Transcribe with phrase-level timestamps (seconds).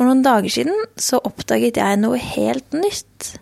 [0.00, 3.34] For noen dager siden så oppdaget jeg noe helt nytt.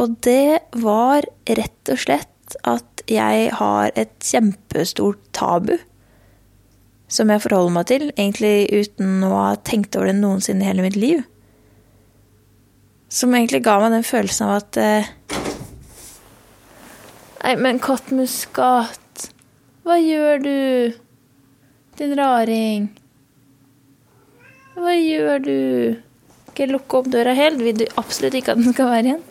[0.00, 5.74] Og det var rett og slett at jeg har et kjempestort tabu.
[7.12, 10.86] Som jeg forholder meg til, egentlig uten å ha tenkt over det noensinne i hele
[10.86, 11.20] mitt liv.
[13.12, 15.10] Som egentlig ga meg den følelsen av at eh,
[17.42, 19.28] Nei, men kattmuskat,
[19.84, 20.56] hva gjør du?
[22.00, 22.88] Din raring.
[24.80, 25.56] Hva gjør du?
[26.50, 27.60] Ikke lukke opp døra helt?
[27.60, 29.24] Vil du absolutt ikke at den skal være igjen?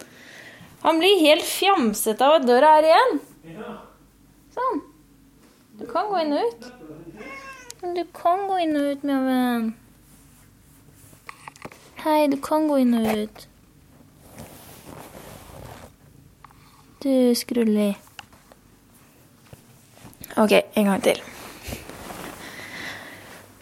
[0.83, 3.17] Han blir helt fjamsete av at døra er igjen.
[4.55, 4.81] Sånn.
[5.79, 6.67] Du kan gå inn og ut.
[7.97, 9.69] Du kan gå inn og ut, min venn.
[12.03, 13.47] Hei, du kan gå inn og ut.
[17.03, 17.89] Du skrulli.
[20.39, 21.23] Ok, en gang til.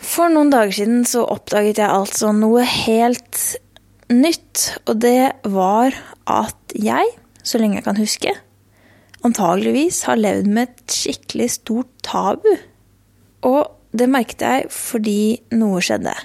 [0.08, 3.42] For noen dager siden så oppdaget jeg altså noe helt
[4.14, 4.70] nytt.
[4.88, 5.96] Og det var
[6.32, 7.12] at jeg,
[7.44, 8.34] så lenge jeg kan huske,
[9.28, 12.50] antageligvis har levd med et skikkelig stort tabu.
[13.48, 13.64] Og
[13.98, 15.20] det merket jeg fordi
[15.58, 16.16] noe skjedde.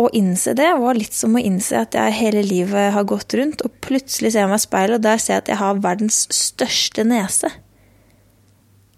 [0.00, 3.62] Å innse det var litt som å innse at jeg hele livet har gått rundt,
[3.62, 6.24] og plutselig ser jeg meg i speilet, og der ser jeg at jeg har verdens
[6.32, 7.52] største nese.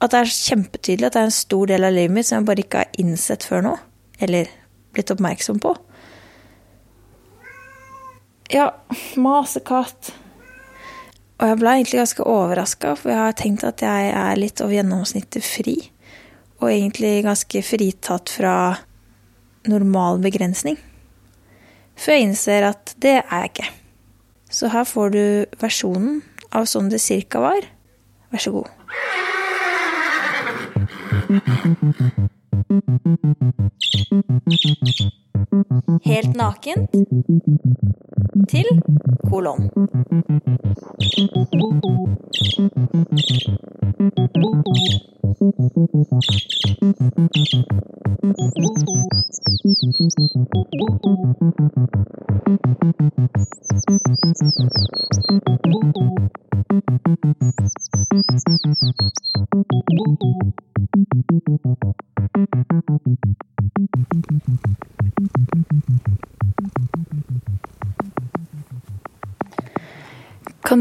[0.05, 2.49] At det er kjempetydelig at det er en stor del av livet mitt som jeg
[2.51, 3.73] bare ikke har innsett før nå.
[4.21, 4.51] Eller
[4.93, 5.73] blitt oppmerksom på.
[8.53, 8.69] Ja,
[9.17, 10.13] masekatt.
[11.41, 14.77] Og jeg ble egentlig ganske overraska, for jeg har tenkt at jeg er litt over
[14.77, 15.79] gjennomsnittet fri.
[16.61, 18.57] Og egentlig ganske fritatt fra
[19.71, 20.77] normal begrensning.
[21.97, 23.71] Før jeg innser at det er jeg ikke.
[24.55, 25.25] Så her får du
[25.59, 26.21] versjonen
[26.55, 27.67] av sånn det cirka var.
[28.31, 28.71] Vær så god.
[36.05, 36.91] Helt nakent
[38.49, 38.65] til
[39.29, 39.71] kolon.
[55.65, 56.04] Kan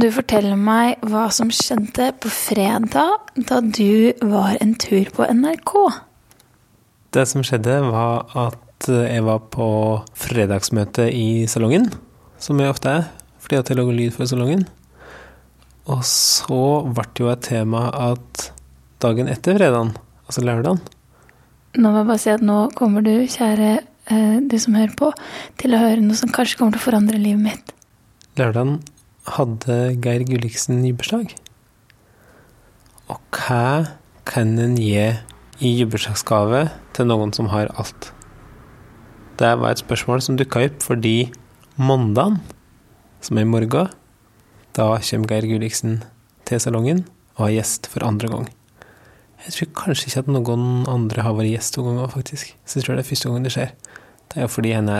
[0.03, 5.71] du fortelle meg hva som skjedde på fredag da du var en tur på NRK?
[7.15, 9.67] Det som skjedde, var at jeg var på
[10.19, 11.87] fredagsmøte i salongen,
[12.35, 13.05] som jeg ofte er,
[13.39, 14.65] fordi at jeg lager lyd for salongen.
[15.87, 16.59] Og så
[16.89, 18.49] ble det jo et tema at
[19.03, 19.95] dagen etter fredagen,
[20.27, 20.83] altså lørdagen
[21.73, 25.09] Nå må jeg bare si at nå kommer du, kjære eh, du som hører på,
[25.57, 27.73] til å høre noe som kanskje kommer til å forandre livet mitt.
[28.37, 28.77] Lørdagen
[29.27, 31.35] hadde Geir Gulliksen jubileumsdag.
[33.11, 33.93] Og hva
[34.27, 34.97] kan en gi
[35.63, 38.11] i jubileumsgave til noen som har alt?
[39.39, 41.31] Det var et spørsmål som dukka opp fordi
[41.79, 42.41] mandagen,
[43.23, 43.93] som er i morgen,
[44.73, 46.01] da kommer Geir Gulliksen
[46.47, 47.05] til salongen
[47.37, 48.51] og er gjest for andre gang.
[49.43, 52.53] Jeg tror kanskje ikke at noen andre har vært gjest to ganger, faktisk.
[52.63, 53.73] Så jeg tror det er første gang det skjer.
[54.31, 54.99] Det er fordi henne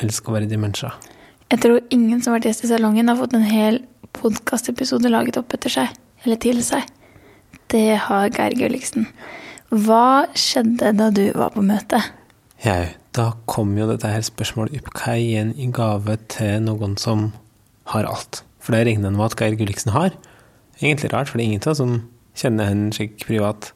[0.00, 1.11] elsker å være dimensjoner.
[1.52, 3.82] Jeg tror ingen som har vært gjest i salongen, har fått en hel
[4.16, 5.90] podkastepisode laget opp etter seg,
[6.24, 6.86] eller til seg.
[7.68, 9.04] Det har Geir Gulliksen.
[9.68, 12.00] Hva skjedde da du var på møte?
[12.64, 14.88] Ja, da kom jo dette her spørsmålet opp.
[14.96, 17.28] Hva er igjen i gave til noen som
[17.92, 18.40] har alt?
[18.64, 20.16] For det regner en med at Geir Gulliksen har.
[20.80, 21.98] Egentlig rart, for det er ingen som
[22.32, 23.74] kjenner henne slik privat.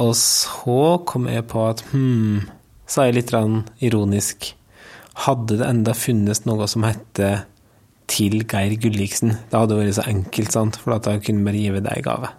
[0.00, 2.48] Og så kom jeg på at hm,
[2.88, 3.36] sa jeg litt
[3.84, 4.54] ironisk
[5.14, 7.30] hadde det enda funnes noe som hette
[8.10, 9.36] til Geir Gulliksen.
[9.50, 10.78] Det hadde vært så enkelt, sant?
[10.80, 12.32] for da kunne bare gi deg gave.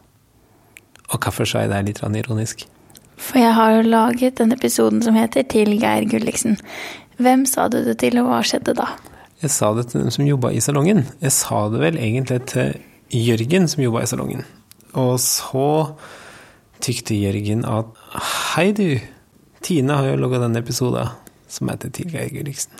[1.13, 2.65] Og hvorfor sa jeg det litt ironisk?
[3.17, 6.57] For jeg har jo laget den episoden som heter Til Geir Gulliksen.
[7.21, 8.89] Hvem sa du det til, og hva skjedde da?
[9.43, 11.05] Jeg sa det til dem som jobba i salongen.
[11.21, 12.73] Jeg sa det vel egentlig til
[13.13, 14.45] Jørgen, som jobba i salongen.
[14.97, 15.93] Og så
[16.83, 17.91] tykte Jørgen at
[18.53, 18.97] Hei, du.
[19.63, 21.11] Tine har jo laga denne episoden
[21.53, 22.73] som heter Til Geir Gulliksen.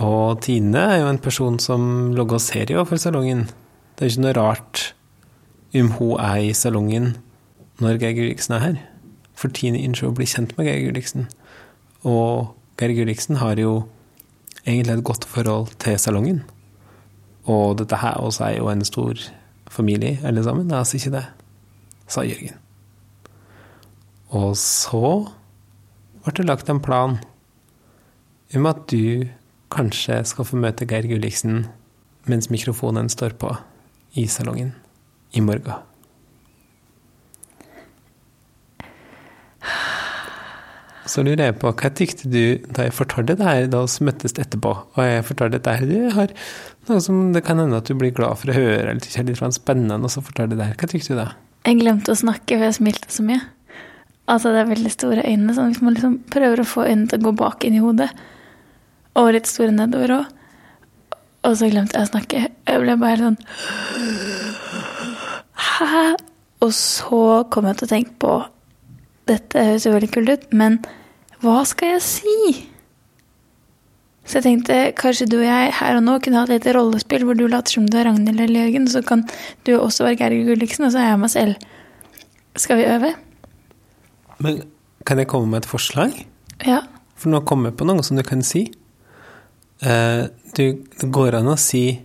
[0.00, 3.48] Og Tine er jo en person som lager serier for salongen.
[3.96, 4.84] Det er jo ikke noe rart
[5.76, 7.12] om hun er i salongen
[7.80, 8.78] når Geir Gulliksen er her.
[9.36, 11.28] For Tine ønsker å bli kjent med Geir Gulliksen.
[12.04, 13.82] Og Geir Gulliksen har jo
[14.64, 16.42] egentlig et godt forhold til salongen.
[17.48, 19.20] Og dette her også er jo en stor
[19.70, 20.68] familie, alle sammen.
[20.68, 21.24] Det altså ikke det,
[22.08, 22.56] sa Jørgen.
[24.30, 25.28] Og så
[26.24, 27.18] ble det lagt en plan
[28.54, 29.28] om at du
[29.70, 31.68] kanskje skal få møte Geir Gulliksen
[32.30, 33.54] mens mikrofonen står på
[34.18, 34.74] i salongen
[35.32, 35.86] i morgen.
[41.10, 44.36] Så lurer jeg på, hva tykte du da jeg fortalte det her, da vi møttes
[44.38, 46.34] etterpå, og jeg fortalte dette her, du har
[46.90, 49.30] noe som det kan hende at du blir glad for å høre, eller tykker er
[49.32, 50.76] litt spennende, og så fortalte det her.
[50.78, 51.32] Hva tykte du da?
[51.66, 53.40] Jeg glemte å snakke, for jeg smilte så mye.
[54.30, 57.18] Altså, det er veldig store øyne, sånn hvis man liksom prøver å få øynene til
[57.18, 58.10] å gå bak inn i hodet.
[59.18, 60.36] Og litt store nedover òg.
[61.48, 62.40] Og så glemte jeg å snakke.
[62.68, 63.38] Jeg ble bare sånn
[65.60, 66.02] Hæ?
[66.60, 67.20] Og så
[67.52, 68.34] kom jeg til å tenke på
[69.30, 70.80] Dette høres jo veldig kult ut, men
[71.40, 72.34] hva skal jeg si?
[74.26, 77.38] Så jeg tenkte kanskje du og jeg her og nå kunne hatt et rollespill hvor
[77.38, 79.24] du later som du er Ragnhild eller Jørgen, så kan
[79.66, 81.68] du også være Geir Gulliksen, og så er jeg meg selv.
[82.58, 83.14] Skal vi øve?
[84.44, 84.62] Men
[85.08, 86.14] kan jeg komme med et forslag?
[86.66, 86.82] Ja.
[87.20, 88.66] For nå kommer jeg på noe som du kan si.
[89.80, 92.02] Uh, du, det går an å si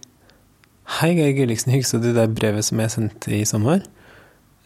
[0.96, 3.82] Hei, Geir Gulliksen, husker du det brevet som jeg sendte i sommer?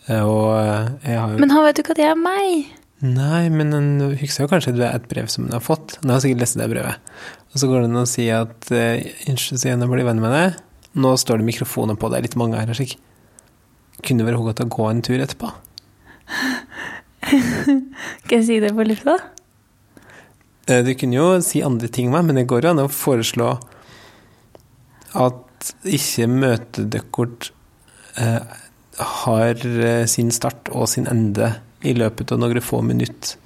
[0.10, 2.74] Uh, og eh, jeg har jo Men han vet jo ikke at det er meg.
[3.00, 3.88] Nei, men han
[4.20, 5.96] husker jo kanskje det er et brev som han har fått.
[6.02, 7.14] Han har sikkert lest det brevet.
[7.54, 10.36] Og så går det an å si at Unnskyld, uh, igjen å bli venn med
[10.36, 10.60] deg.
[11.00, 12.98] Nå står det mikrofoner på, det er litt mange her slik.
[14.04, 15.54] Kunne vært godt å gå en tur etterpå.
[18.24, 19.18] Skal jeg si det på lufta?
[20.70, 23.56] Du kunne jo si andre ting med, men det går jo an å foreslå
[25.18, 27.50] at ikke møtedøkkort
[28.22, 28.58] eh,
[29.00, 29.64] har
[30.12, 33.40] sin start og sin ende i løpet av noen få minutter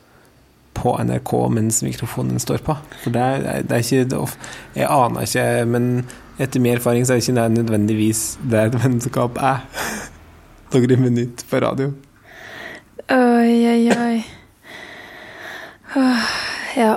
[0.74, 2.76] på NRK mens mikrofonen står på.
[3.04, 4.24] For det er, det er ikke
[4.76, 5.90] Jeg aner ikke, men
[6.42, 9.62] etter min erfaring så er det ikke nødvendigvis det et vennskap er.
[10.74, 11.94] Noen minutter på radio.
[13.12, 14.24] Oi, oi, oi.
[16.78, 16.96] Ja.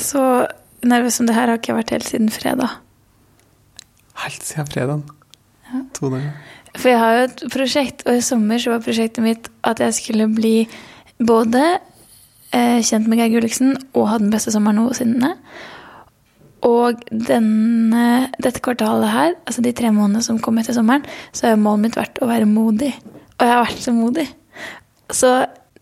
[0.00, 0.22] Så
[0.86, 2.78] nervøs som det her har ikke vært helt siden fredag.
[4.24, 5.02] Helt siden fredag?
[5.68, 5.82] Ja.
[5.98, 6.32] To dager.
[6.76, 9.96] For jeg har jo et prosjekt, og i sommer så var prosjektet mitt at jeg
[9.96, 10.56] skulle bli
[11.16, 11.62] både
[12.52, 15.34] eh, kjent med Geir Gulliksen og ha den beste sommeren noensinne.
[16.66, 18.06] Og denne,
[18.42, 21.04] dette kvartalet her, altså de tre månedene som kom etter sommeren,
[21.36, 22.92] så har målet mitt vært å være modig.
[23.36, 24.26] Og jeg har vært så modig.
[25.12, 25.32] Så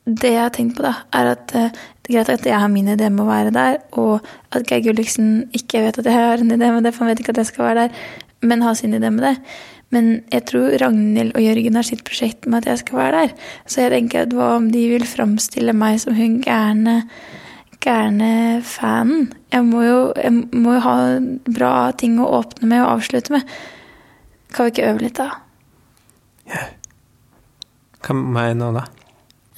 [0.05, 2.69] det jeg har tenkt på, da, er at eh, det er greit at jeg har
[2.69, 6.43] min idé med å være der, og at Geir Gulliksen ikke vet at jeg har
[6.43, 8.03] en idé med det, for han vet ikke at jeg skal være der,
[8.45, 9.37] men har sin idé med det.
[9.95, 13.49] Men jeg tror Ragnhild og Jørgen har sitt prosjekt med at jeg skal være der.
[13.65, 16.97] Så jeg tenker at hva om de vil framstille meg som hun gærne,
[17.85, 18.33] gærne
[18.67, 19.31] fanen?
[19.55, 20.97] Jeg må, jo, jeg må jo ha
[21.47, 23.55] bra ting å åpne med og avslutte med.
[24.53, 25.31] Kan vi ikke øve litt, da?
[26.51, 26.67] Ja.
[28.05, 28.85] Hva mener du da?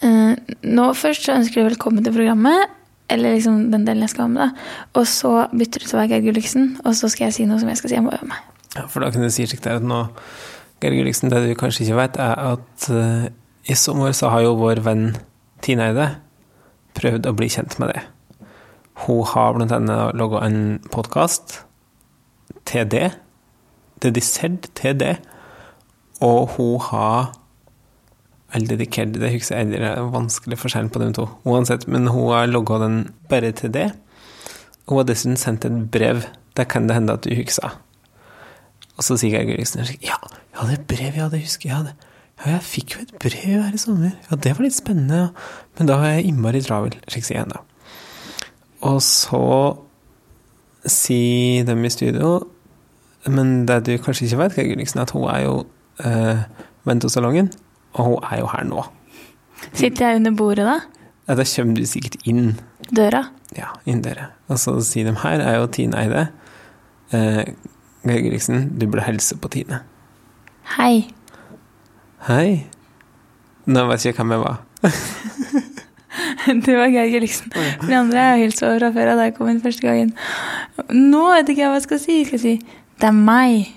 [0.07, 2.75] Uh, nå først så ønsker jeg velkommen til programmet.
[3.11, 4.67] Eller liksom den delen jeg skal ha med, da.
[4.99, 7.61] Og så bytter du til å være Geir Gulliksen, og så skal jeg si noe
[7.63, 7.99] som jeg skal si.
[7.99, 8.41] Jeg må øve meg.
[8.75, 10.01] Ja, for da kan du si slik der at nå,
[10.83, 13.29] Geir Gulliksen, det du kanskje ikke vet, er at uh,
[13.67, 15.07] i sommer så har jo vår venn
[15.63, 16.09] Tine Eide
[16.99, 18.03] prøvd å bli kjent med det.
[19.07, 20.61] Hun har blant annet laga en
[20.91, 21.61] podkast,
[22.67, 23.11] TD,
[24.03, 25.15] Dedisert TD,
[26.25, 27.36] og hun har
[28.55, 31.27] eller dedikert, det husker jeg, det er vanskelig forskjellen på de to.
[31.49, 33.01] Uansett, men hun har logga den
[33.31, 33.89] bare til det.
[34.87, 36.23] Hun har dessuten sendt et brev.
[36.57, 37.75] Det kan det hende at du husker.
[38.97, 40.17] Og så sier Geir Gulliksen ja,
[40.55, 41.89] ja, det brevet, ja, det husker jeg.
[41.89, 42.13] Det.
[42.39, 44.15] Ja, jeg fikk jo et brev her i sommer.
[44.31, 45.27] Ja, det var litt spennende.
[45.27, 45.65] Ja.
[45.77, 47.61] Men da var jeg innmari travel, slik sier jeg da.
[48.87, 49.43] Og så
[50.87, 52.45] sier dem i studio
[53.27, 55.55] Men det du kanskje ikke vet, Geir Gulliksen, at hun er jo
[56.07, 56.45] eh,
[56.87, 57.51] venn til salongen.
[57.97, 58.85] Og hun er jo her nå.
[59.73, 60.79] Sitter jeg under bordet, da?
[61.27, 62.55] Ja, Da kommer du sikkert inn.
[62.95, 63.25] Døra?
[63.57, 64.31] Ja, inn døra.
[64.49, 66.29] Og så sier de her er jo Tine Eide.
[67.13, 67.45] Eh,
[68.07, 69.81] Geir du burde hilse på Tine.
[70.77, 71.09] Hei.
[72.29, 72.67] Hei.
[73.67, 74.61] Nå vet jeg ikke hvem jeg var.
[76.67, 77.51] det var Geir Gulliksen.
[77.83, 80.13] De andre har jeg hilst på fra før da jeg kom inn første gangen.
[80.93, 82.21] Nå vet jeg ikke hva jeg skal si.
[82.21, 82.55] Jeg skal si
[82.97, 83.73] det er meg.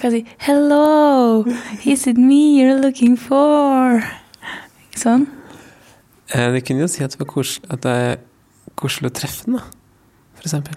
[0.00, 1.44] Kan si 'Hello,
[1.84, 4.02] is it me you're looking for?'
[4.94, 5.26] Sånn.
[6.32, 8.18] Eh, det kunne jo si at det koselig, at det er
[8.78, 9.64] koselig å treffe den, da.
[10.38, 10.76] For eksempel.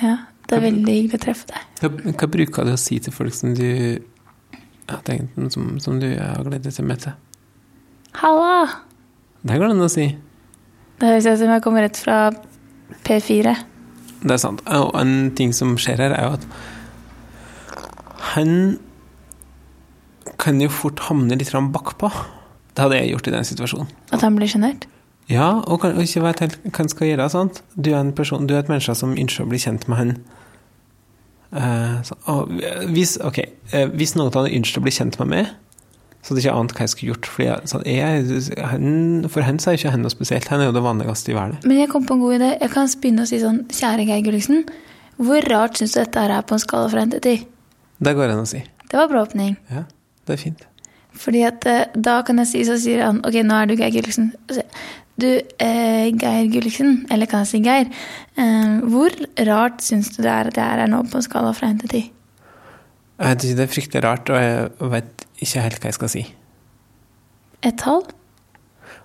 [0.00, 0.16] Ja,
[0.48, 1.68] det er veldig hyggelig å treffe deg.
[1.80, 4.00] Hva, hva bruker du å si til folk som du
[4.88, 7.14] har tenkt, som, som du har gledet deg til å møte?
[8.20, 8.82] Halla!
[9.44, 10.08] Det går det an å si.
[11.00, 12.18] Det høres ut som jeg kommer rett fra
[13.04, 13.56] P4.
[14.24, 14.62] Det er sant.
[14.72, 16.46] Og en ting som skjer her, er jo at
[18.32, 18.78] han
[20.40, 22.10] kan jo fort havne litt bakpå.
[22.74, 23.90] Det hadde jeg gjort i den situasjonen.
[24.12, 24.88] At han blir sjenert?
[25.30, 27.28] Ja, og, kan, og ikke vet helt hva han skal gjøre.
[27.32, 27.60] Sant?
[27.76, 30.16] Du er en person, du er et menneske som ønsker å bli kjent med han.
[31.54, 32.50] Uh, så, og,
[32.90, 35.52] hvis, ok, uh, hvis noen hadde ønsket å bli kjent med meg,
[36.24, 37.30] så hadde jeg ikke ant hva jeg skulle gjort.
[37.30, 38.86] Fordi jeg, sånn, jeg, han,
[39.30, 40.50] for henne så er ikke han noe spesielt.
[40.52, 41.60] Han er jo det vanligste i verden.
[41.64, 42.50] Men jeg kom på en god idé.
[42.58, 44.64] Jeg kan begynne å si sånn Kjære Geir Gulliksen,
[45.20, 47.50] hvor rart syns du dette er på en skala fra 1 til 10?
[48.04, 48.60] Det går an å si.
[48.90, 49.56] Det var bra åpning.
[49.72, 49.84] Ja,
[50.28, 50.66] det er fint.
[51.18, 53.94] Fordi at eh, da kan jeg si, så sier han Ok, nå er du Geir
[53.94, 54.32] Gulliksen.
[55.20, 55.28] Du,
[55.62, 57.90] eh, Geir Gulliksen, eller kan jeg si Geir,
[58.40, 59.14] eh, hvor
[59.46, 61.84] rart syns du det er at jeg er her nå på en skala fra 1
[61.84, 62.10] til 10?
[63.22, 66.24] Jeg syns det er fryktelig rart, og jeg vet ikke helt hva jeg skal si.
[67.64, 68.02] Et tall?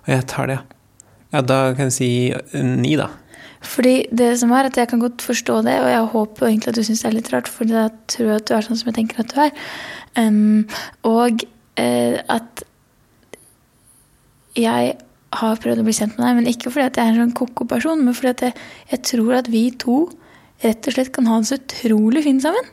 [0.02, 0.76] Og jeg tar det, ja.
[1.30, 2.10] Ja, da kan jeg si
[2.58, 3.06] ni, da.
[3.60, 6.76] Fordi det som er at Jeg kan godt forstå det, og jeg håper egentlig at
[6.76, 8.88] du syns det er litt rart, for da tror jeg at du er sånn som
[8.88, 9.52] jeg tenker at du er.
[10.16, 10.66] Um,
[11.04, 11.44] og
[11.76, 12.64] uh, at
[14.56, 14.94] jeg
[15.40, 17.36] har prøvd å bli kjent med deg, men ikke fordi at jeg er en sånn
[17.36, 18.56] ko-ko person, men fordi at jeg,
[18.94, 19.98] jeg, tror at vi to
[20.64, 22.72] rett og slett kan ha det så utrolig fint sammen.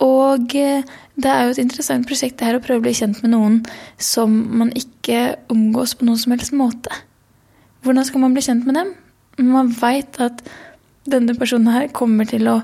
[0.00, 3.20] Og uh, det er jo et interessant prosjekt det her å prøve å bli kjent
[3.20, 3.60] med noen
[4.00, 7.04] som man ikke omgås på noen som helst måte.
[7.84, 8.96] Hvordan skal man bli kjent med dem?
[9.40, 10.42] Man veit at
[11.10, 12.60] denne personen her kommer til å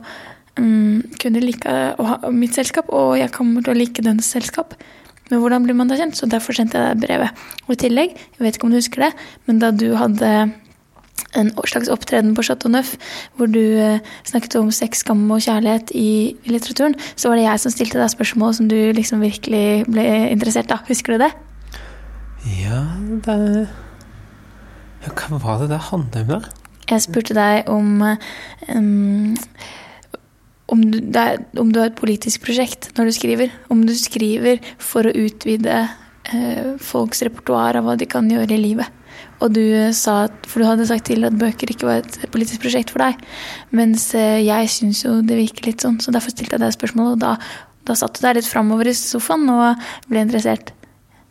[0.61, 4.77] um, kunne like ha mitt selskap, og jeg kommer til å like dennes selskap.
[5.31, 6.15] Men hvordan blir man da kjent?
[6.19, 7.47] Så derfor sendte jeg deg brevet.
[7.67, 9.13] Og i tillegg, jeg vet ikke om du husker det,
[9.49, 10.31] men da du hadde
[11.37, 12.95] en slags opptreden på Chateau Neuf
[13.37, 17.47] hvor du eh, snakket om sex, skam og kjærlighet i, i, litteraturen, så var det
[17.49, 20.85] jeg som stilte deg spørsmål som du liksom virkelig ble interessert av.
[20.89, 21.33] Husker du det?
[22.61, 22.85] Ja,
[23.27, 23.67] det
[25.07, 26.66] Hva var det det handlet om, da?
[26.87, 29.37] Jeg spurte deg om um,
[30.67, 33.55] om du, er, om du, har et politisk prosjekt når du skriver.
[33.71, 38.63] Om du skriver for å utvide uh, folks repertoar av hva de kan gjøre i
[38.63, 39.03] livet.
[39.45, 39.63] Og du
[39.97, 43.05] sa at, For du hadde sagt til at bøker ikke var et politisk prosjekt for
[43.05, 43.21] deg.
[43.77, 47.15] Mens eh, jeg syns jo det virker litt sånn, så derfor stilte jeg deg spørsmål.
[47.15, 47.35] Og da,
[47.89, 50.73] da satt du der litt framover i sofaen og ble interessert.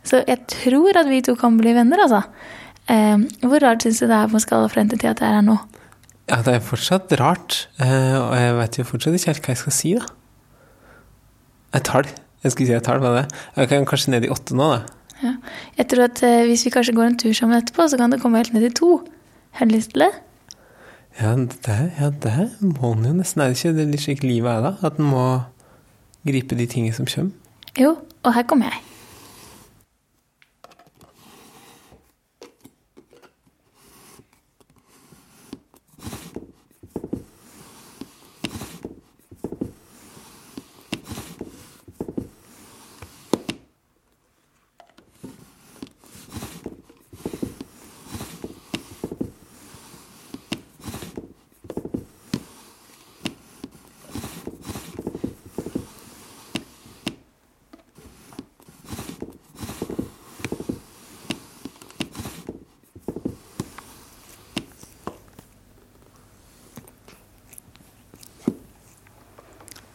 [0.06, 2.22] Så jeg tror at vi to kan bli venner, altså.
[2.92, 5.28] Eh, hvor rart syns du det er på en skala fra 1 til at jeg
[5.28, 5.56] er her nå?
[6.26, 7.66] Ja, det er fortsatt rart.
[7.82, 10.06] Eh, og jeg vet jo fortsatt ikke helt hva jeg skal si, da.
[11.78, 12.06] Et tall.
[12.42, 13.24] Jeg skulle si et tall, hva det?
[13.56, 14.80] Jeg kan kanskje ned i åtte nå, da.
[15.22, 15.32] Ja.
[15.78, 18.20] Jeg tror at eh, hvis vi kanskje går en tur sammen etterpå, så kan det
[18.22, 19.00] komme helt ned i to.
[19.58, 20.12] Har du lyst til det?
[21.16, 23.40] Ja, det, ja, det må en jo nesten.
[23.40, 24.74] Er det ikke det litt slik livet er, da?
[24.84, 25.24] At en må
[26.28, 27.32] gripe de tingene som kommer?
[27.78, 28.82] Jo, og her kommer jeg.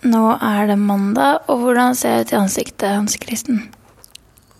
[0.01, 3.67] Nå er det mandag, og hvordan ser det ut i ansiktet, Hans Kristen?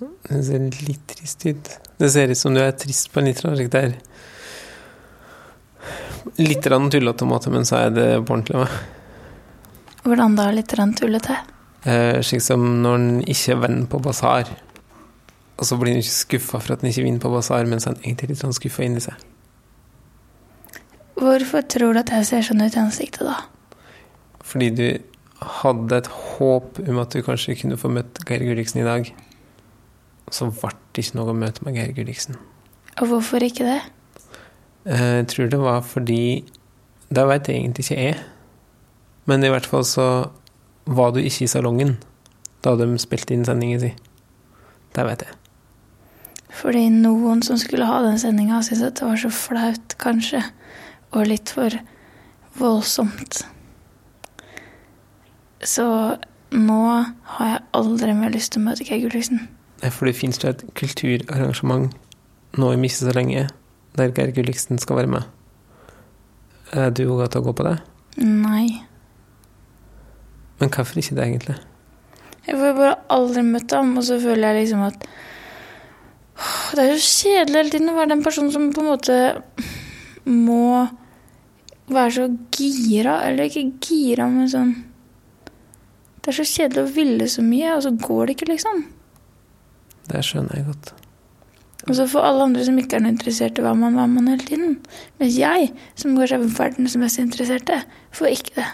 [0.01, 1.71] Det ser litt trist ut.
[1.98, 3.95] Det ser ut som du er trist på en litt slik der
[6.38, 8.67] Litt tullete måte, men så er det på ordentlig.
[10.05, 11.38] Hvordan da litt tullete?
[11.83, 14.50] Eh, slik som når en ikke vinner på basar.
[15.57, 17.98] Og så blir en ikke skuffa for at en ikke vinner på basar, mens en
[18.03, 19.17] egentlig er litt skuffa inni seg.
[21.17, 23.41] Hvorfor tror du at jeg ser sånn ut i ansiktet, da?
[24.45, 24.86] Fordi du
[25.41, 29.10] hadde et håp om at du kanskje kunne få møtt Geir Gulliksen i dag.
[30.31, 32.38] Så ble det ikke noe å møte med Geir Gulliksen.
[33.01, 33.79] Og hvorfor ikke det?
[34.86, 36.43] Eh, jeg tror det var fordi
[37.12, 38.15] Det vet jeg egentlig ikke jeg.
[39.27, 40.31] Men i hvert fall så
[40.86, 41.98] var du ikke i salongen
[42.63, 43.98] da de spilte inn sendingen sin.
[44.95, 45.36] Det vet jeg.
[46.55, 50.43] Fordi noen som skulle ha den sendinga, syntes at det var så flaut, kanskje.
[51.12, 51.75] Og litt for
[52.60, 53.43] voldsomt.
[55.63, 55.86] Så
[56.51, 56.80] nå
[57.38, 59.46] har jeg aldri mer lyst til å møte Geir Gulliksen.
[59.82, 61.94] For det finnes et kulturarrangement
[62.60, 63.48] nå i ikke så lenge
[63.98, 65.27] der Geir Gulliksen skal være med.
[66.72, 67.77] Er du òg til å gå på det?
[68.22, 68.82] Nei.
[70.60, 71.58] Men hvorfor ikke det, egentlig?
[72.48, 75.03] Jeg får bare aldri møtt ham, og så føler jeg liksom at
[76.72, 79.18] Det er jo kjedelig hele tiden å være den personen som på en måte
[80.25, 80.88] må
[81.91, 84.72] være så gira, eller ikke gira, men sånn
[86.22, 88.84] det er så kjedelig å ville så mye, og så går det ikke, liksom.
[90.12, 90.92] Det skjønner jeg godt.
[91.90, 94.30] Og så for alle andre som ikke er noe interessert i hva man hva man
[94.30, 94.75] hele tiden.
[95.18, 97.80] Mens jeg, som kanskje er verdens mest interesserte,
[98.13, 98.68] får ikke det.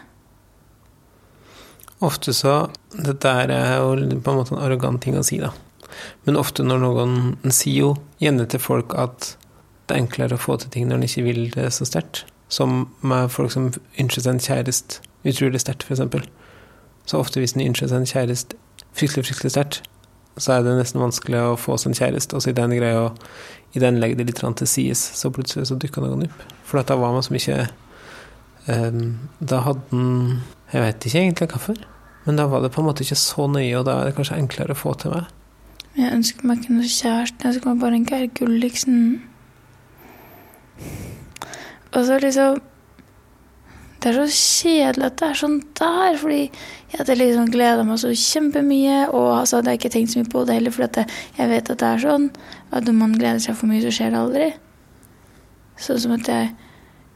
[2.04, 2.58] Ofte så
[2.94, 5.54] Dette er jo på en måte en arrogant ting å si, da.
[6.27, 7.13] Men ofte når noen
[7.46, 9.36] en sier jo gjerne til folk at
[9.88, 12.25] det er enklere å få til ting når en ikke vil det så sterkt.
[12.51, 16.27] Som med folk som ønsker seg en kjæreste utrolig sterkt, f.eks.
[17.08, 18.58] Så ofte hvis en ønsker seg en kjæreste
[18.98, 19.82] fryktelig, fryktelig sterkt,
[20.38, 22.38] så er det nesten vanskelig å få seg en kjæreste.
[22.38, 23.10] Og så i den greia
[23.76, 26.46] i den legger det litt til sides, så plutselig så dukka noen opp.
[26.68, 27.68] For da var man som ikke
[28.68, 30.42] um, Da hadde en
[30.74, 31.82] Jeg vet ikke egentlig hvorfor,
[32.26, 34.40] men da var det på en måte ikke så nøye, og da er det kanskje
[34.42, 35.30] enklere å få til meg.
[35.98, 38.98] Jeg ønsker meg ikke noe kjæreste, jeg ønsker meg bare en Geir Gulliksen.
[41.96, 42.60] Og så liksom
[43.98, 46.42] Det er så kjedelig at det er sånn der, fordi
[46.94, 50.44] jeg liksom gleda meg så kjempemye, og så hadde jeg ikke tenkt så mye på
[50.46, 52.27] det heller, for jeg vet at det er sånn
[52.70, 54.48] at når man gleder seg for mye, så skjer det aldri.
[55.82, 56.54] Sånn som at jeg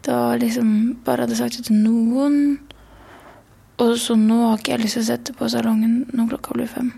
[0.07, 0.71] da liksom
[1.05, 2.39] bare hadde sagt det til noen,
[3.81, 6.69] og så nå har ikke jeg lyst til å sette på salongen når klokka blir
[6.69, 6.89] fem.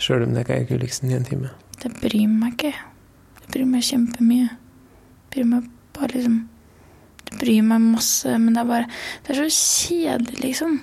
[0.00, 1.52] Sjøl om det ikke er Gulliksen i en time?
[1.84, 2.72] Det bryr meg ikke.
[3.42, 4.48] Det bryr meg kjempemye.
[4.48, 6.40] Det bryr meg bare liksom
[7.30, 8.88] bryr meg masse, men det er bare
[9.24, 9.48] Det er så
[9.88, 10.80] kjedelig, liksom.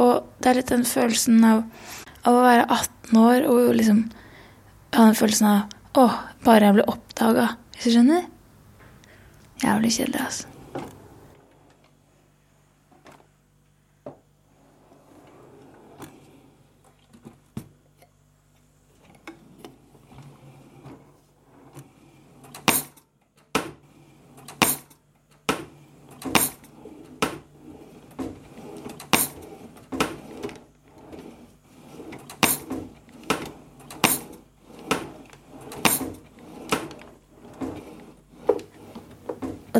[0.00, 1.64] Og det er litt den følelsen av,
[2.24, 4.04] av å være 18 år og liksom
[4.94, 6.04] ha den følelsen av Å,
[6.46, 7.48] bare jeg ble oppdaga.
[7.74, 8.28] Hvis du skjønner?
[9.58, 10.59] Jævlig kjedelig, altså.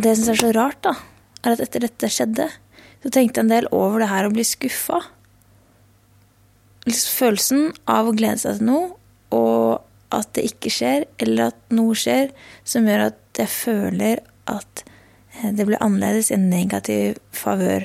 [0.01, 0.95] Og det jeg syns er så rart, da,
[1.45, 2.47] er at etter dette skjedde,
[3.03, 5.03] så tenkte jeg en del over det her å bli skuffa.
[6.89, 8.87] Følelsen av å glede seg til noe,
[9.37, 12.33] og at det ikke skjer, eller at noe skjer
[12.65, 17.85] som gjør at jeg føler at eh, det blir annerledes i en negativ favør.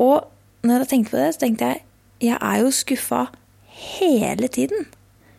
[0.00, 0.24] Og
[0.64, 1.84] når jeg tenkte på det, så tenkte jeg
[2.30, 3.26] jeg er jo skuffa
[3.76, 4.88] hele tiden.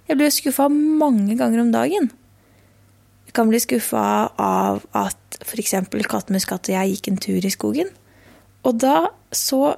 [0.06, 2.14] Jeg blir skuffa mange ganger om dagen
[3.36, 4.04] kan bli skuffa
[4.42, 5.76] av at f.eks.
[6.10, 7.90] Kattemuskat og jeg gikk en tur i skogen.
[8.68, 9.76] Og da så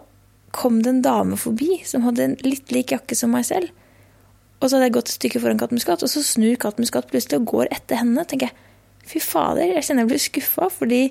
[0.54, 3.72] kom det en dame forbi som hadde en litt lik jakke som meg selv.
[4.60, 7.50] Og så hadde jeg gått et stykke foran Kattemuskat, og så snur Kattemuskat plutselig og
[7.52, 8.24] går etter henne.
[8.24, 8.70] tenker jeg,
[9.04, 11.02] Fy fader, jeg kjenner jeg blir skuffa, fordi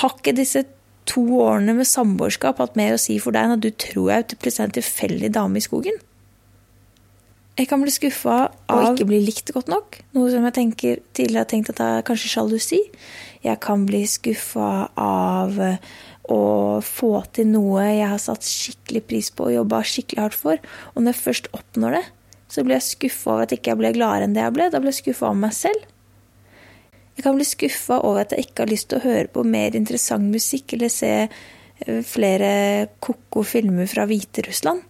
[0.00, 0.62] har ikke disse
[1.06, 4.24] to årene med samboerskap hatt mer å si for deg enn at du tror jeg
[4.24, 6.00] er plutselig en tilfeldig dame i skogen?
[7.56, 8.34] Jeg kan bli skuffa
[8.68, 9.96] av å ikke bli likt godt nok.
[10.12, 12.82] Noe som jeg tenker, tidligere har tenkt at det er kanskje sjalusi.
[13.46, 15.78] Jeg kan bli skuffa av eh,
[16.28, 16.40] å
[16.84, 20.60] få til noe jeg har satt skikkelig pris på og jobba skikkelig hardt for.
[20.92, 22.04] Og når jeg først oppnår det,
[22.52, 24.68] så blir jeg skuffa over at jeg ikke ble gladere enn det jeg ble.
[24.74, 25.88] Da blir jeg skuffa av meg selv.
[27.16, 29.78] Jeg kan bli skuffa over at jeg ikke har lyst til å høre på mer
[29.78, 32.52] interessant musikk eller se eh, flere
[33.00, 34.84] ko-ko filmer fra Hviterussland.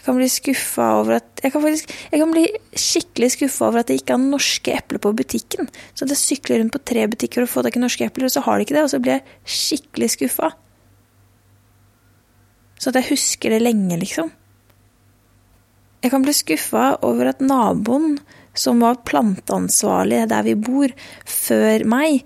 [0.00, 3.82] Jeg kan bli skuffa over at jeg kan, faktisk, jeg kan bli skikkelig skuffa over
[3.82, 5.68] at det ikke har norske epler på butikken.
[5.92, 8.32] Så at jeg sykler rundt på tre butikker og får tak i norske epler, og
[8.32, 10.50] så har de ikke det, og så blir jeg skikkelig skuffa.
[12.80, 14.32] Så at jeg husker det lenge, liksom.
[16.00, 18.16] Jeg kan bli skuffa over at naboen,
[18.56, 20.96] som var planteansvarlig der vi bor,
[21.28, 22.24] før meg,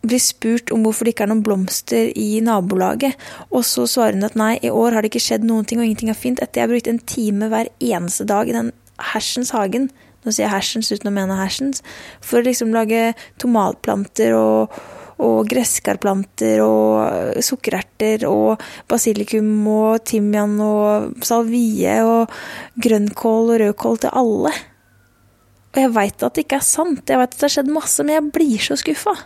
[0.00, 3.16] blir spurt om hvorfor det ikke er noen blomster i nabolaget,
[3.52, 5.88] og så svarer hun at nei, i år har det ikke skjedd noen ting, og
[5.88, 8.70] ingenting er fint, etter jeg har brukt en time hver eneste dag i den
[9.12, 11.84] hersens hagen, nå sier jeg hersens uten å mene hersens,
[12.24, 14.74] for å liksom lage tomatplanter og,
[15.20, 22.32] og gresskarplanter og sukkererter og basilikum og timian og salvie og
[22.80, 24.54] grønnkål og rødkål til alle.
[25.70, 28.04] Og jeg veit at det ikke er sant, jeg veit at det har skjedd masse,
[28.04, 29.16] men jeg blir så skuffa.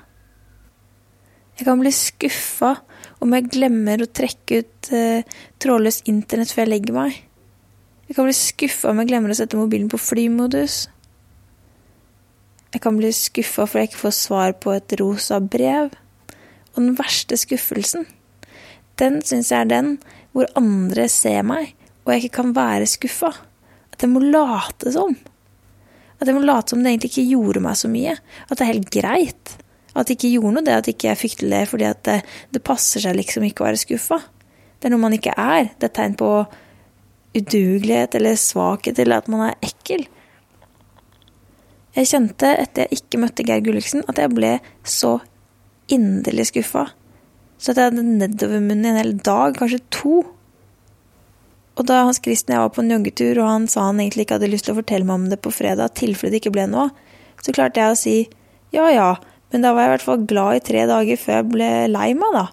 [1.55, 2.73] Jeg kan bli skuffa
[3.23, 5.23] om jeg glemmer å trekke ut eh,
[5.63, 7.21] trådløst internett før jeg legger meg.
[8.09, 10.85] Jeg kan bli skuffa om jeg glemmer å sette mobilen på flymodus.
[12.75, 15.95] Jeg kan bli skuffa fordi jeg ikke får svar på et rosa brev.
[16.75, 18.09] Og den verste skuffelsen,
[18.99, 19.93] den syns jeg er den
[20.35, 21.71] hvor andre ser meg,
[22.03, 23.31] og jeg ikke kan være skuffa.
[23.95, 25.15] At jeg må late som.
[26.19, 28.17] At jeg må late som det egentlig ikke gjorde meg så mye.
[28.49, 29.55] At det er helt greit.
[29.95, 32.21] At det ikke gjorde noe, det at ikke jeg fikk til det fordi det,
[32.55, 34.19] det passer seg liksom ikke å være skuffa.
[34.79, 35.71] Det er noe man ikke er.
[35.79, 36.31] Det er tegn på
[37.35, 40.05] udugelighet eller svakhet eller at man er ekkel.
[41.95, 45.21] Jeg kjente etter jeg ikke møtte Geir Gulliksen, at jeg ble så
[45.95, 46.89] inderlig skuffa.
[47.59, 50.25] Så at jeg hadde nedovermunn i en hel dag, kanskje to.
[51.79, 54.27] Og da Hans Christen og jeg var på en joggetur, og han sa han egentlig
[54.27, 56.67] ikke hadde lyst til å fortelle meg om det på fredag, tilfelle det ikke ble
[56.71, 56.91] noe,
[57.43, 58.17] så klarte jeg å si
[58.75, 59.09] ja ja,
[59.55, 62.11] men da var jeg i hvert fall glad i tre dager før jeg ble lei
[62.19, 62.49] meg, da.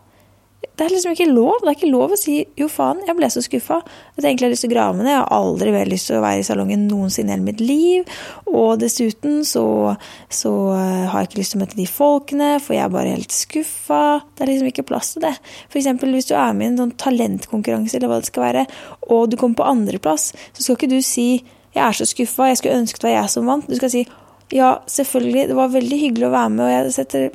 [0.62, 1.56] Det er liksom ikke lov.
[1.62, 3.82] Det er ikke lov å si 'jo, faen, jeg ble så skuffa'.
[3.82, 5.12] At jeg egentlig har lyst til å grave med det.
[5.12, 8.06] Jeg har aldri vel lyst til å være i salongen noensinne i hele mitt liv.
[8.48, 9.98] Og dessuten så,
[10.30, 13.14] så eh, har jeg ikke lyst til å møte de folkene, for jeg er bare
[13.18, 14.22] helt skuffa.
[14.34, 15.36] Det er liksom ikke plass til det.
[15.74, 18.66] Eksempel hvis du er med i en sånn talentkonkurranse, eller hva det skal være,
[19.10, 22.58] og du kommer på andreplass, så skal ikke du si 'jeg er så skuffa, jeg
[22.58, 23.68] skulle ønske det var jeg som vant'.
[23.68, 24.08] Du skal si
[24.52, 27.30] 'ja, selvfølgelig, det var veldig hyggelig å være med', og jeg setter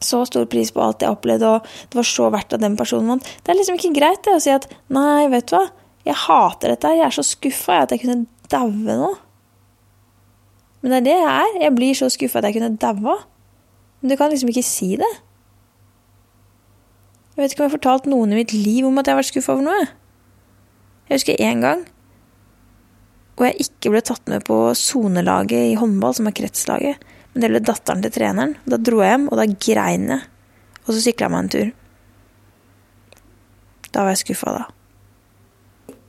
[0.00, 3.08] så stor pris på alt jeg opplevde, og det var så verdt at den personen
[3.08, 3.22] vant.
[3.42, 5.64] Det er liksom ikke greit det å si at nei, vet du hva,
[6.06, 9.10] jeg hater dette her, jeg er så skuffa at jeg kunne daue nå.
[10.80, 11.56] Men det er det jeg er.
[11.64, 13.16] Jeg blir så skuffa at jeg kunne daua.
[14.00, 15.10] Men du kan liksom ikke si det.
[17.34, 19.20] Jeg vet ikke om jeg har fortalt noen i mitt liv om at jeg har
[19.20, 19.88] vært skuffa over noe.
[21.08, 21.84] Jeg husker én gang
[23.38, 27.04] hvor jeg ikke ble tatt med på sonelaget i håndball, som er kretslaget.
[27.32, 28.56] Men det ble datteren til treneren.
[28.66, 30.24] Da dro jeg hjem, og da grein jeg.
[30.84, 31.68] Og så sykla jeg meg en tur.
[33.94, 34.64] Da var jeg skuffa, da.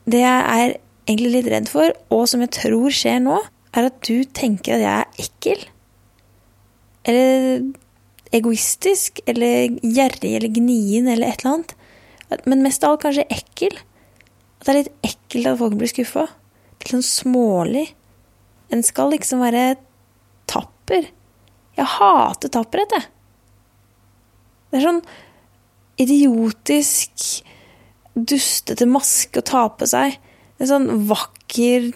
[0.09, 0.73] Det jeg er
[1.09, 3.37] egentlig litt redd for, og som jeg tror skjer nå,
[3.77, 5.67] er at du tenker at jeg er ekkel.
[7.05, 7.61] Eller
[8.33, 11.77] egoistisk, eller gjerrig, eller gnien, eller et eller annet.
[12.49, 13.77] Men mest av alt kanskje ekkel.
[14.59, 16.25] At det er litt ekkelt at folk blir skuffa.
[16.79, 17.87] Litt sånn smålig.
[18.71, 19.73] En skal liksom være
[20.49, 21.09] tapper.
[21.77, 23.07] Jeg hater tapperhet, jeg.
[24.69, 25.01] Det er sånn
[25.99, 27.25] idiotisk,
[28.13, 30.17] dustete maske å ta på seg.
[30.59, 31.89] En sånn vakker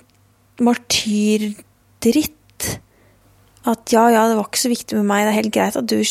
[0.63, 2.33] martyrdritt.
[3.69, 5.87] At ja, ja, det var ikke så viktig med meg, det er helt greit at
[5.87, 6.01] du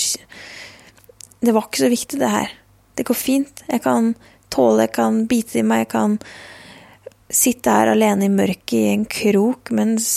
[1.43, 2.53] Det var ikke så viktig, det her.
[2.97, 3.65] Det går fint.
[3.69, 4.15] Jeg kan
[4.53, 6.19] tåle, jeg kan bite i meg, jeg kan
[7.33, 10.09] sitte her alene i mørket i en krok mens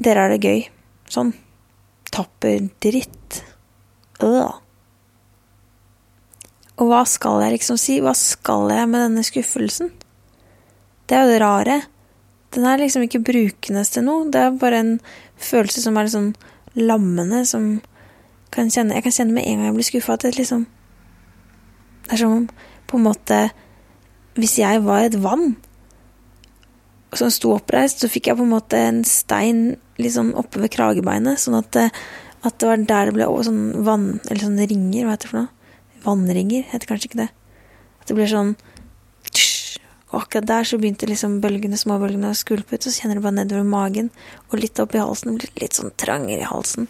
[0.00, 0.66] dere har det gøy.
[1.10, 1.32] Sånn
[2.10, 3.40] tapper dritt.
[4.22, 4.58] Øh.
[6.80, 7.98] Og hva skal jeg liksom si?
[8.00, 9.90] Hva skal jeg med denne skuffelsen?
[11.06, 11.80] Det er jo det rare.
[12.54, 14.30] Den er liksom ikke brukende til noe.
[14.30, 14.94] Det er bare en
[15.40, 16.32] følelse som er litt sånn
[16.78, 17.78] lammende, som
[18.50, 20.64] kan kjenne Jeg kan kjenne med en gang jeg blir skuffa, at det liksom
[22.06, 22.48] Det er som
[22.90, 23.38] på en måte
[24.34, 25.54] Hvis jeg var et vann
[27.18, 29.62] som sto oppreist, så fikk jeg på en måte en stein
[30.00, 31.94] litt sånn oppe ved kragebeinet, sånn at, eh,
[32.46, 34.12] at det var der det ble sånn vann...
[34.28, 35.50] Eller sånne ringer, hva heter det for noe?
[36.04, 37.30] Vannringer, heter kanskje ikke det.
[38.00, 38.54] At det ble sånn
[40.10, 43.36] Og akkurat der så begynte liksom bølgene, småbølgene å skulpe ut, så kjenner du bare
[43.36, 44.08] nedover magen,
[44.50, 45.36] og litt opp i halsen.
[45.38, 46.88] Blir litt sånn trangere i halsen,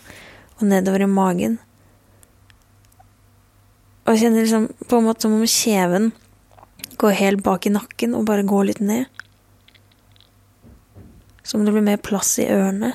[0.56, 1.58] og nedover i magen.
[4.06, 6.08] Og jeg kjenner liksom på en måte som om kjeven
[7.00, 9.20] går helt bak i nakken og bare går litt ned.
[11.50, 12.92] Som om det blir mer plass i ørene.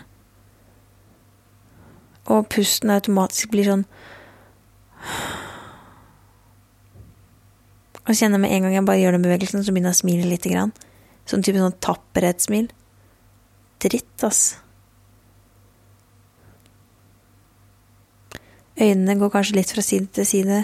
[2.31, 3.83] Og pusten automatisk blir sånn
[8.05, 10.29] Og kjenner med en gang jeg bare gjør den bevegelsen, så begynner jeg å smile
[10.29, 10.71] lite grann.
[11.25, 12.67] Sånn type sånn tapperhetssmil.
[13.81, 14.43] Dritt, ass.
[18.77, 20.61] Øynene går kanskje litt fra side til side.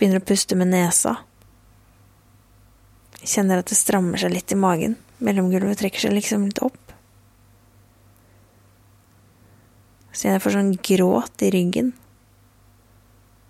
[0.00, 1.18] Begynner å puste med nesa.
[3.36, 4.94] Kjenner at det strammer seg litt i magen.
[5.20, 6.80] Mellomgulvet trekker seg liksom litt opp.
[10.16, 11.90] Så jeg får sånn gråt i ryggen.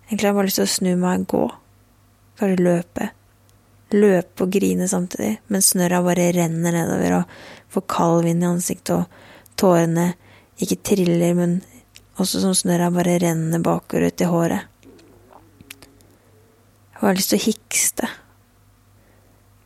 [0.09, 1.45] Egentlig har jeg bare lyst til å snu meg og gå.
[2.41, 3.07] Bare løpe.
[3.95, 7.39] Løpe og grine samtidig, mens snørra bare renner nedover og
[7.71, 10.09] får kald vind i ansiktet, og tårene
[10.59, 11.61] ikke triller, men
[12.19, 14.67] også som snørra bare renner bakover ut i håret.
[16.97, 18.15] Jeg har lyst til å hikste.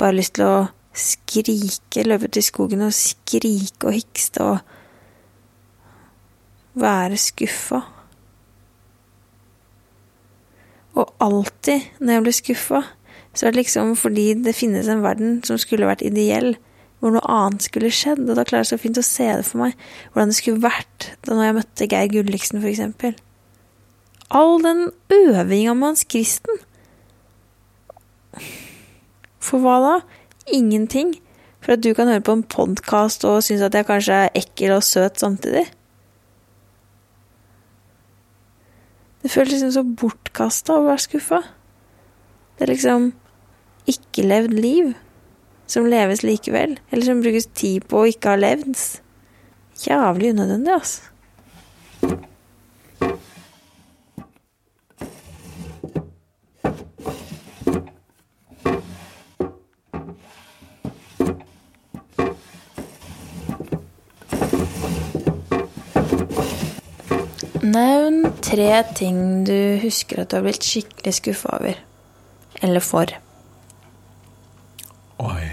[0.01, 4.57] Bare lyst til å skrike, løpe ut i skogen og skrike og hikste og
[6.81, 7.83] være skuffa.
[10.97, 12.81] Og alltid når jeg blir skuffa,
[13.33, 16.55] så er det liksom fordi det finnes en verden som skulle vært ideell,
[16.99, 19.63] hvor noe annet skulle skjedd, og da klarer jeg så fint å se det for
[19.63, 19.77] meg,
[20.11, 23.15] hvordan det skulle vært da når jeg møtte Geir Gulliksen, for eksempel.
[24.31, 26.61] All den øvinga med Hans Kristen.
[29.51, 29.95] For hva da?
[30.51, 31.13] ingenting
[31.61, 34.73] for at du kan høre på en podkast og synes at jeg kanskje er ekkel
[34.73, 35.67] og søt samtidig.
[39.21, 41.43] Det føles liksom så bortkasta å være skuffa.
[42.57, 43.11] Det er liksom
[43.91, 44.95] ikke-levd liv
[45.69, 48.73] som leves likevel, eller som brukes tid på å ikke ha levd.
[49.85, 51.10] Jævlig unødvendig, altså.
[67.71, 71.77] Nevn tre ting du husker at du har blitt skikkelig skuffa over.
[72.65, 73.13] Eller for.
[75.21, 75.45] Oi.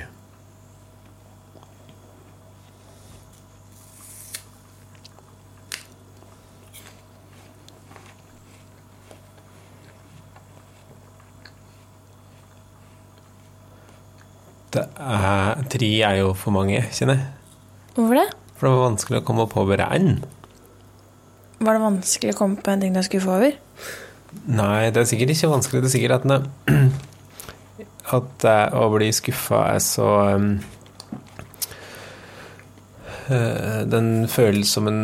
[14.74, 17.30] Det er, tre er jo for mange, kjenner jeg.
[17.94, 18.26] Hvorfor det?
[18.58, 20.18] For det var vanskelig å komme på bare én.
[21.58, 23.56] Var det vanskelig å komme på en ting du er skuffa over?
[24.46, 25.82] Nei, det er sikkert ikke vanskelig.
[25.82, 26.38] Det er sikkert at, ne,
[28.18, 30.50] at eh, å bli skuffa er så um,
[33.32, 35.02] eh, Den føles som en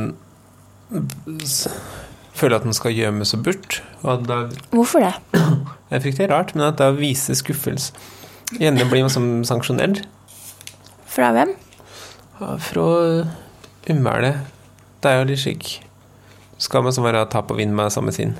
[2.34, 3.80] Føler at den skal gjemmes og bort.
[4.04, 5.14] Og da, Hvorfor det?
[5.92, 7.94] jeg fikk det rart, men at da viser skuffelse
[8.60, 10.04] Gjerne blir man som sanksjonert
[11.10, 11.54] Fra hvem?
[12.34, 13.24] fra
[13.88, 14.40] umælet.
[15.02, 15.68] Det er jo litt slik.
[16.62, 18.36] Skal man så være tap og vinn med samme sinn.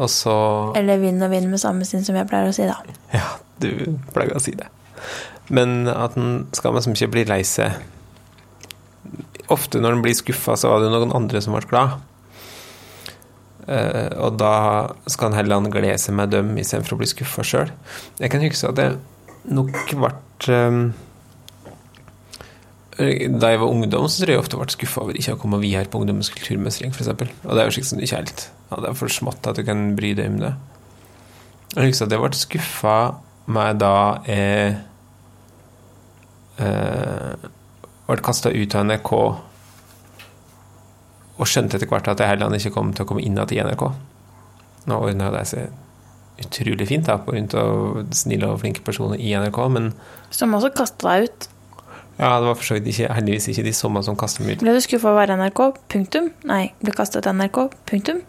[0.00, 0.34] Og så
[0.78, 2.78] Eller vind og vind med samme sinn, som jeg pleier å si, da.
[3.18, 3.26] Ja,
[3.62, 4.68] du pleier å si det.
[5.52, 7.80] Men at en skal man som ikke bli lei seg
[9.52, 11.98] Ofte når en blir skuffa, så var det noen andre som ble glad.
[13.66, 14.54] Uh, og da
[15.10, 17.72] skal en heller glede seg med dem istedenfor å bli skuffa sjøl.
[18.22, 18.86] Jeg kan huske at det
[19.50, 20.12] nok ble
[20.54, 20.78] eh,
[22.92, 25.60] Da jeg var ungdom, så tror jeg jeg ofte ble skuffa over ikke å komme
[25.62, 27.08] videre på ungdommens kulturmestring, f.eks.
[27.08, 29.64] Og det er jo slik som ikke helt ja, Det er for smått at du
[29.64, 30.52] kan bry deg om det.
[31.72, 32.96] Jeg husker at jeg ble skuffa
[33.52, 33.94] meg da
[34.28, 34.74] jeg
[36.60, 37.48] eh,
[38.10, 39.12] ble kasta ut av NRK
[41.42, 43.62] og skjønte etter hvert at jeg heller ikke kom til å komme inn igjen i
[43.72, 43.86] NRK.
[44.90, 49.58] Nå ordna det seg utrolig fint da, grunn av snille og flinke personer i NRK,
[49.72, 49.90] men
[50.34, 51.48] Som også kasta deg ut.
[52.22, 54.60] Ja, det var for så vidt ikke, heldigvis ikke de samme som kasta meg ut.
[54.62, 55.62] Ble du skuffa over NRK?
[55.90, 56.28] Punktum.
[56.46, 57.64] Nei, ble kastet NRK?
[57.90, 58.20] Punktum.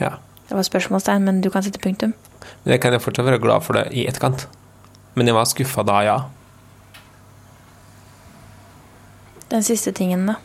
[0.00, 0.16] Ja.
[0.48, 2.16] Det var spørsmålstegn, men du kan sette punktum.
[2.64, 4.48] Men jeg kan jo fortsatt være glad for det i etterkant.
[5.14, 6.16] Men jeg var skuffa da, ja.
[9.54, 10.40] Den siste tingen, da.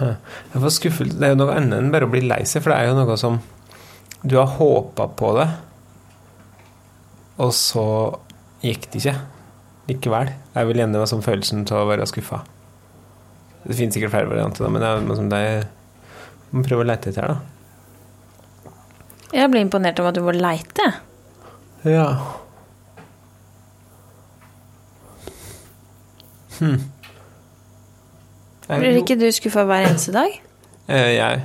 [0.00, 1.16] Jeg var skuffelse.
[1.18, 2.98] Det er jo noe annet enn bare å bli lei seg, for det er jo
[2.98, 3.40] noe som
[4.20, 5.46] Du har håpa på det,
[7.40, 7.84] og så
[8.60, 9.14] gikk det ikke
[9.88, 10.32] likevel.
[10.52, 12.42] Jeg vil gjerne være som følelsen av å være skuffa.
[13.64, 15.40] Det finnes sikkert flere varianter, men det er noe som det
[16.52, 17.38] må prøve å lete etter, da.
[19.30, 20.86] Jeg ble imponert over at du var leite.
[21.86, 22.06] Ja.
[26.58, 26.80] Hm.
[28.78, 30.36] Blir ikke du skuffa hver eneste dag?
[30.90, 31.40] Eh, jeg.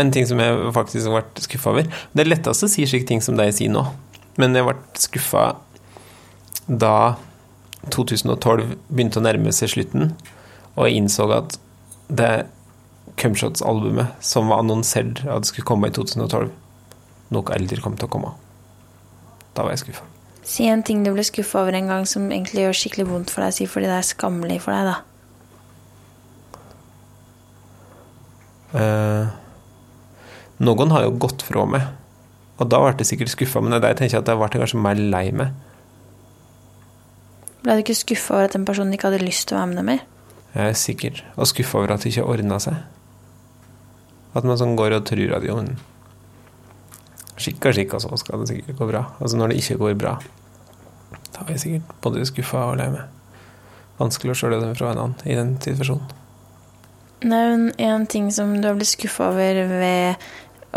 [0.00, 3.08] En ting som jeg faktisk har vært skuffa over Det er lettest å si slike
[3.10, 3.84] ting som det jeg sier nå,
[4.40, 5.44] men jeg ble skuffa
[6.66, 7.18] da
[7.92, 10.14] 2012 begynte å nærme seg slutten,
[10.76, 11.58] og jeg innså at
[12.08, 12.32] det
[13.20, 16.48] Cumshots-albumet som var annonsert at det skulle komme i 2012,
[17.34, 18.32] nok aldri kom til å komme.
[19.52, 20.06] Da var jeg skuffa.
[20.48, 23.44] Si en ting du ble skuffa over en gang som egentlig gjør skikkelig vondt for
[23.44, 23.54] deg.
[23.54, 25.11] Si fordi det er skammelig for deg, da.
[30.62, 31.90] Noen har jo gått fra meg,
[32.60, 34.48] og da ble jeg sikkert skuffa, men det er der jeg tenker at jeg ble
[34.54, 35.52] kanskje mer lei meg.
[37.62, 39.78] Ble du ikke skuffa over at den personen ikke hadde lyst til å være med
[39.78, 40.02] deg mer?
[40.52, 41.22] Jeg er sikker.
[41.38, 42.80] Og skuffa over at det ikke ordna seg.
[44.36, 45.76] At man sånn går og tror at jo, men
[47.40, 49.04] skikka skikka, så skal det sikkert gå bra.
[49.20, 50.16] Altså når det ikke går bra,
[51.32, 53.06] da er jeg sikkert både skuffa og lei meg.
[54.00, 56.21] Vanskelig å skjøle det fra hverandre i den situasjonen.
[57.22, 60.24] Nevn en ting som du har blitt skuffa over ved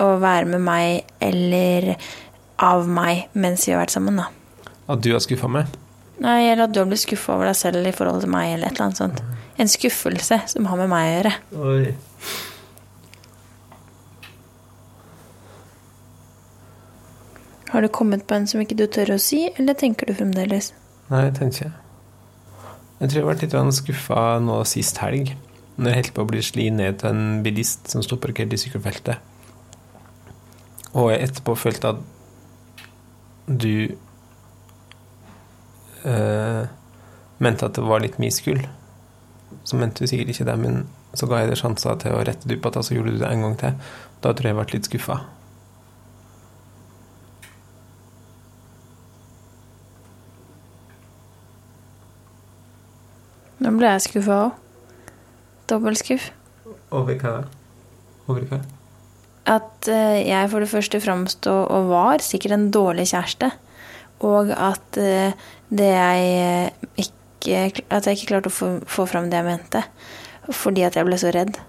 [0.02, 1.96] å være med meg eller
[2.62, 4.30] av meg mens vi har vært sammen, da.
[4.92, 5.72] At du har skuffa meg?
[6.22, 8.70] Nei, eller at du har blitt skuffa over deg selv i forhold til meg, eller
[8.70, 9.24] et eller annet sånt.
[9.60, 11.34] En skuffelse som har med meg å gjøre.
[11.72, 11.96] Oi.
[17.74, 20.72] Har du kommet på en som ikke du tør å si, eller tenker du fremdeles?
[21.10, 21.74] Nei, jeg tenker ikke.
[23.02, 25.34] Jeg tror jeg ble litt skuffa nå sist helg.
[25.76, 28.60] Når jeg holdt på å bli slitt ned av en bilist som sto parkert i
[28.60, 29.18] sykkelfeltet.
[30.96, 32.00] Og jeg etterpå følte at
[33.46, 33.92] du
[36.08, 36.64] øh,
[37.44, 38.64] mente at det var litt min skyld.
[39.68, 40.86] Så mente du sikkert ikke det, men
[41.16, 43.32] så ga jeg deg sjanser til å rette du på det, så gjorde du det
[43.32, 43.80] en gang til.
[44.24, 45.22] Da tror jeg jeg ble litt skuffa.
[53.64, 54.65] Nå ble jeg skuffa òg.
[55.70, 56.32] Dobbeltskuff.
[56.96, 57.36] Over hva?
[58.30, 58.62] Over hva?
[59.46, 63.52] At eh, jeg for det første framsto og var sikkert en dårlig kjæreste.
[64.26, 65.36] Og at eh,
[65.70, 67.14] det jeg eh, ikke
[67.94, 69.84] At jeg ikke klarte å få, få fram det jeg mente.
[70.50, 71.60] Fordi at jeg ble så redd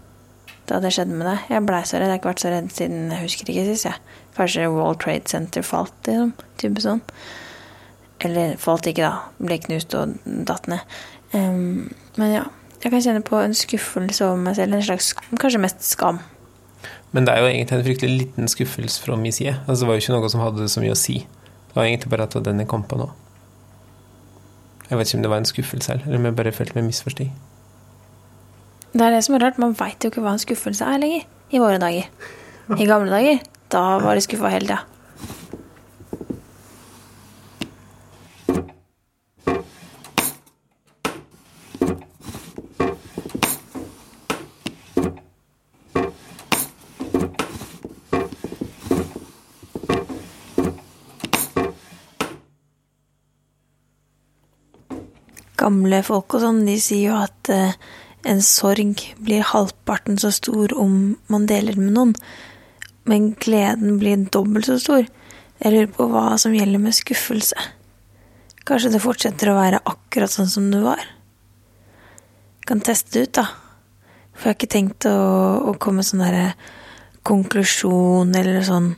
[0.66, 1.42] da det skjedde med deg.
[1.52, 2.08] Jeg blei så redd.
[2.08, 3.86] Jeg har ikke vært så redd siden jeg husker ikke sist.
[3.86, 4.22] Jeg.
[4.36, 6.32] Kanskje World Trade Center falt, liksom.
[6.60, 7.02] Type sånn.
[8.26, 9.44] Eller falt ikke, da.
[9.46, 10.16] Ble knust og
[10.48, 10.96] datt ned.
[11.36, 11.86] Um,
[12.18, 12.46] men ja.
[12.82, 14.76] Jeg kan kjenne på en skuffelse over meg selv.
[14.76, 16.20] En slags kanskje mest skam.
[17.16, 19.54] Men det er jo egentlig en fryktelig liten skuffelse fra min side.
[19.66, 21.20] Altså, det var jo ikke noe som hadde så mye å si.
[21.68, 23.08] Det var egentlig bare at den jeg kom på nå.
[24.90, 27.32] Jeg vet ikke om det var en skuffelse eller om jeg bare følte meg misforstått.
[28.96, 29.58] Det er det som er rart.
[29.60, 31.24] Man veit jo ikke hva en skuffelse er lenger.
[31.52, 32.06] I våre dager.
[32.76, 34.95] I gamle dager, da var det skuffa hele tida.
[55.66, 57.74] Gamle folk og sånn, de sier jo at eh,
[58.26, 62.14] en sorg blir halvparten så stor om man deler med noen,
[63.06, 65.08] men gleden blir dobbelt så stor.
[65.58, 67.58] Jeg lurer på hva som gjelder med skuffelse.
[68.66, 71.02] Kanskje det fortsetter å være akkurat sånn som det var.
[71.02, 73.46] Jeg Kan teste det ut, da.
[74.34, 75.18] For jeg har ikke tenkt å,
[75.70, 76.48] å komme sånn derre
[77.26, 78.92] konklusjon eller sånn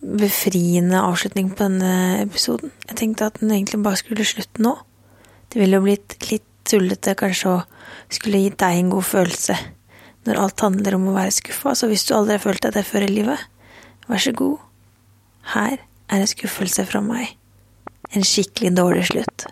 [0.00, 2.72] befriende avslutning på denne episoden.
[2.88, 4.78] Jeg tenkte at den egentlig bare skulle slutte nå.
[5.50, 7.60] Det ville jo blitt litt tullete kanskje å
[8.12, 9.56] skulle gitt deg en god følelse
[10.28, 11.74] når alt handler om å være skuffa.
[11.74, 13.46] Så hvis du aldri har følt deg det før i livet,
[14.06, 14.58] vær så god.
[15.54, 17.34] Her er en skuffelse fra meg.
[18.14, 19.46] En skikkelig dårlig slutt.